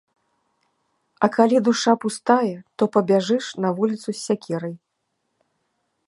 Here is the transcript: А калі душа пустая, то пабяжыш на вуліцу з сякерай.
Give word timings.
А 1.25 1.27
калі 1.35 1.57
душа 1.67 1.93
пустая, 2.05 2.55
то 2.81 2.87
пабяжыш 2.97 3.45
на 3.65 3.69
вуліцу 3.81 4.09
з 4.13 4.17
сякерай. 4.27 4.73